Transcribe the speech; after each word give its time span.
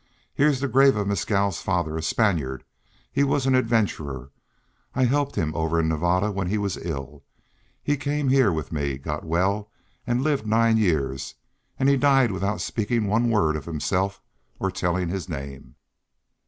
Here's 0.33 0.59
the 0.61 0.67
grave 0.67 0.95
of 0.95 1.05
Mescal's 1.05 1.61
father, 1.61 1.95
a 1.95 2.01
Spaniard. 2.01 2.63
He 3.11 3.23
was 3.23 3.45
an 3.45 3.53
adventurer. 3.53 4.31
I 4.95 5.03
helped 5.05 5.35
him 5.35 5.53
over 5.53 5.79
in 5.79 5.89
Nevada 5.89 6.31
when 6.31 6.47
he 6.47 6.57
was 6.57 6.75
ill; 6.83 7.23
he 7.83 7.97
came 7.97 8.29
here 8.29 8.51
with 8.51 8.71
me, 8.71 8.97
got 8.97 9.23
well, 9.23 9.69
and 10.07 10.23
lived 10.23 10.47
nine 10.47 10.77
years, 10.77 11.35
and 11.77 11.87
he 11.87 11.97
died 11.97 12.31
without 12.31 12.61
speaking 12.61 13.05
one 13.05 13.29
word 13.29 13.55
of 13.55 13.65
himself 13.65 14.23
or 14.59 14.71
telling 14.71 15.09
his 15.09 15.29
name." 15.29 15.75